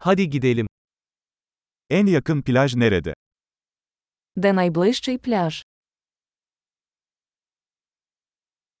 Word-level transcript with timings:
Hadi 0.00 0.30
gidelim. 0.30 0.66
En 1.90 2.06
yakın 2.06 2.42
plaj 2.42 2.74
nerede? 2.74 3.14
Де 4.36 4.52
найближчий 4.52 5.18
пляж? 5.18 5.62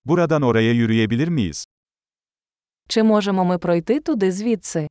Buradan 0.04 0.42
oraya 0.42 0.72
yürüyebilir 0.72 1.28
miyiz? 1.28 1.64
Чи 2.88 3.02
можемо 3.02 3.44
ми 3.44 3.58
пройти 3.58 4.00
туди 4.00 4.32
звідси? 4.32 4.88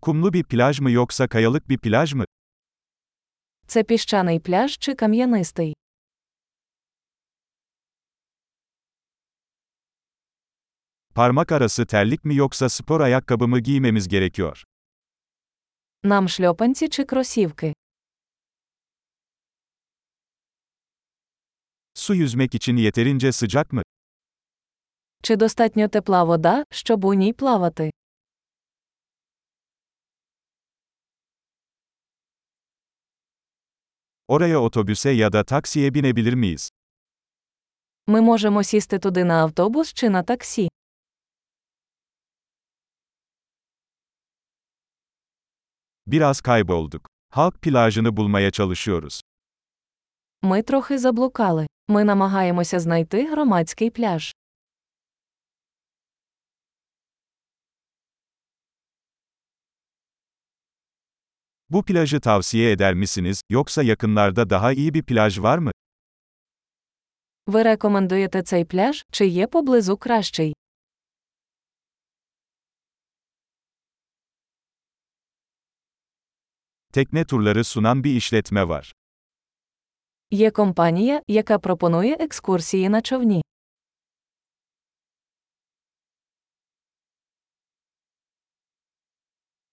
Kumlu 0.00 0.32
bir 0.32 0.44
plaj 0.44 0.80
mı 0.80 0.90
yoksa 0.90 1.28
kayalık 1.28 1.68
bir 1.68 1.78
plaj 1.78 2.14
mı? 2.14 2.24
Це 3.66 3.82
піщаний 3.84 4.40
пляж 4.40 4.78
чи 4.78 4.94
кам'янистий? 4.94 5.74
Parmak 11.15 11.51
arası 11.51 11.85
terlik 11.85 12.25
mi 12.25 12.35
yoksa 12.35 12.69
spor 12.69 13.01
ayakkabı 13.01 13.47
mı 13.47 13.59
giymemiz 13.59 14.07
gerekiyor? 14.07 14.63
Нам 16.03 16.27
шльопанці 16.27 16.89
чи 16.89 17.03
кросівки? 17.05 17.73
Su 21.93 22.15
yüzmek 22.15 22.55
için 22.55 22.77
yeterince 22.77 23.31
sıcak 23.31 23.71
mı? 23.73 23.81
Чи 25.23 25.35
достатньо 25.35 25.87
тепла 25.89 26.23
вода, 26.23 26.63
щоб 26.71 27.05
у 27.05 27.13
ній 27.13 27.33
плавати? 27.33 27.91
Oraya 34.27 34.59
otobüse 34.59 35.09
ya 35.11 35.33
da 35.33 35.43
taksiye 35.43 35.93
binebilir 35.93 36.33
miyiz? 36.33 36.69
Ми 38.07 38.21
можемо 38.21 38.63
сісти 38.63 38.99
туди 38.99 39.23
на 39.23 39.43
автобус 39.43 39.93
чи 39.93 40.09
на 40.09 40.23
таксі. 40.23 40.69
Biraz 46.11 46.41
kaybolduk. 46.41 47.07
Halk 47.29 47.61
plajını 47.61 48.17
bulmaya 48.17 48.51
çalışıyoruz. 48.51 49.21
Ми 50.41 50.61
трохи 50.63 50.97
заблукали. 50.97 51.67
Ми 51.87 52.03
намагаємося 52.03 52.79
знайти 52.79 53.27
громадський 53.31 53.89
пляж. 53.89 54.33
Bu 61.69 61.83
plajı 61.83 62.19
tavsiye 62.19 62.71
eder 62.71 62.93
misiniz, 62.93 63.41
yoksa 63.49 63.83
yakınlarda 63.83 64.49
daha 64.49 64.73
iyi 64.73 64.93
bir 64.93 65.03
plaj 65.03 65.39
var 65.39 65.57
mı? 65.57 65.71
Ви 67.47 67.63
рекомендуєте 67.63 68.41
цей 68.43 68.65
пляж, 68.65 69.05
чи 69.11 69.25
є 69.27 69.47
поблизу 69.47 69.97
кращий? 69.97 70.53
Tekne 76.92 77.24
turları 77.24 77.64
sunan 77.64 78.04
bir 78.04 78.16
işletme 78.16 78.68
var. 78.68 78.94
Є 80.30 80.50
компанія, 80.50 81.22
яка 81.28 81.58
пропонує 81.58 82.16
екскурсії 82.20 82.88
на 82.88 83.00
човні. 83.00 83.42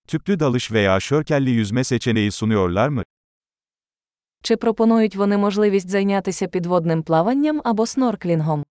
Tüplü 0.07 0.39
dalış 0.39 0.71
veya 0.71 0.99
şörkelli 0.99 1.49
yüzme 1.49 1.83
seçeneği 1.83 2.31
sunuyorlar 2.31 2.89
mı? 2.89 3.03
Чи 4.43 4.57
пропонують 4.57 5.15
вони 5.15 5.37
можливість 5.37 5.89
зайнятися 5.89 6.47
підводним 6.47 7.03
плаванням 7.03 7.61
або 7.65 7.85
снорклінгом? 7.85 8.65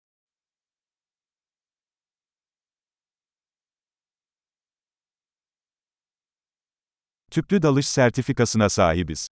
Tüplü 7.38 7.62
dalış 7.62 7.88
sertifikasına 7.88 8.70
sahibiz. 8.70 9.30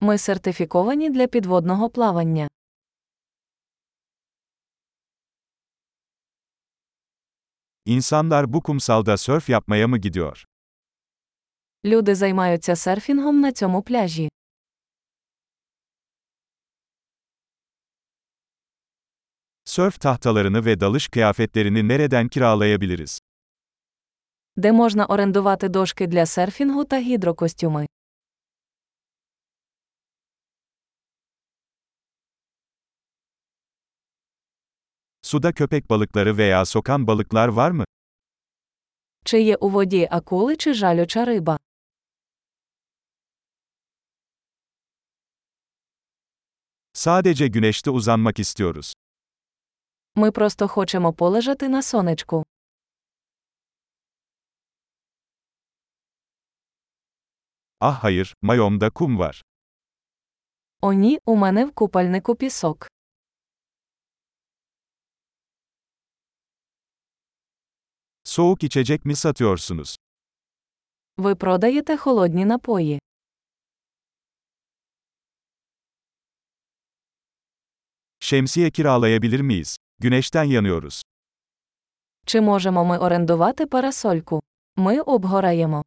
Ми 0.00 0.18
сертифіковані 0.18 1.10
для 1.10 1.26
підводного 1.26 1.90
плавання. 1.90 2.48
İnsanlar 7.86 8.52
bu 8.52 8.62
kumsalda 8.62 9.16
sörf 9.16 9.48
yapmaya 9.48 9.88
mı 9.88 9.98
gidiyor? 9.98 10.44
Люди 11.84 12.14
займаються 12.14 12.76
серфінгом 12.76 13.40
на 13.40 13.52
цьому 13.52 13.82
пляжі. 13.82 14.28
Sörf 19.64 19.98
tahtalarını 20.00 20.64
ve 20.64 20.80
dalış 20.80 21.08
kıyafetlerini 21.08 21.88
nereden 21.88 22.28
kiralayabiliriz? 22.28 23.20
Де 24.59 24.71
можна 24.71 25.05
орендувати 25.05 25.69
дошки 25.69 26.07
для 26.07 26.25
серфінгу 26.25 26.83
та 26.85 26.99
гідрокостюми. 26.99 27.87
Suda 35.21 35.51
köpek 35.53 35.89
balıkları 35.89 36.37
veya 36.37 36.65
sokan 36.65 37.07
balıklar 37.07 37.47
var 37.47 37.71
mı? 37.71 37.85
Чи 39.25 39.41
є 39.41 39.55
у 39.55 39.69
воді 39.69 40.07
акули 40.11 40.55
чи 40.55 40.73
жалюча 40.73 41.25
риба? 41.25 41.59
Sadece 46.93 47.47
güneşte 47.47 47.89
uzanmak 47.91 48.39
istiyoruz. 48.39 48.93
Ми 50.15 50.31
просто 50.31 50.67
хочемо 50.67 51.13
полежати 51.13 51.69
на 51.69 51.81
сонечку. 51.81 52.45
Ah 57.80 58.04
hayır, 58.04 58.34
mayomda 58.42 58.90
kum 58.90 59.18
var. 59.18 59.44
О 60.80 60.92
ні, 60.92 61.18
у 61.26 61.36
мене 61.36 61.64
в 61.64 61.72
купальнику 61.74 62.34
пісок. 62.34 62.88
Soğuk 68.24 68.64
içecek 68.64 69.04
mi 69.04 69.16
satıyorsunuz? 69.16 69.96
Ви 71.16 71.34
продаєте 71.34 71.96
холодні 71.96 72.44
напої. 72.44 73.00
Şemsiye 78.18 78.70
kiralayabilir 78.70 79.40
miyiz? 79.40 79.76
Güneşten 79.98 80.44
yanıyoruz. 80.44 81.02
Чи 82.26 82.40
можемо 82.40 82.84
ми 82.84 82.98
орендувати 82.98 83.66
парасольку? 83.66 84.42
Ми 84.76 85.00
обгораємо. 85.00 85.84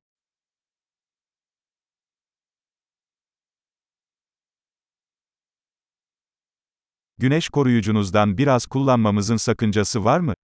Güneş 7.23 7.49
koruyucunuzdan 7.49 8.39
biraz 8.39 8.67
kullanmamızın 8.67 9.37
sakıncası 9.37 10.05
var 10.05 10.21
mı? 10.21 10.35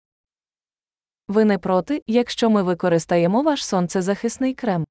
Ви 1.28 1.44
не 1.44 1.58
проти, 1.58 2.02
якщо 2.06 2.50
ми 2.50 2.62
використаємо 2.62 3.42
ваш 3.42 3.64
сонцезахисний 3.64 4.54
крем. 4.54 4.84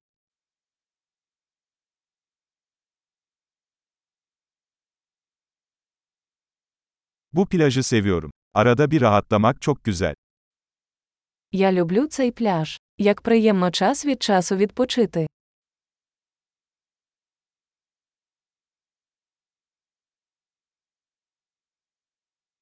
Bu 7.32 7.46
plajı 7.48 7.82
seviyorum. 7.82 8.30
Arada 8.54 8.90
bir 8.90 9.00
rahatlamak 9.00 9.62
çok 9.62 9.84
güzel. 9.84 10.14
Я 11.52 11.72
люблю 11.72 12.06
цей 12.06 12.32
пляж. 12.32 12.78
Як 12.98 13.22
приємно 13.22 13.70
час 13.70 14.06
від 14.06 14.22
часу 14.22 14.56
відпочити. 14.56 15.26